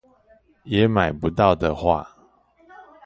[0.63, 2.17] 也買不到的話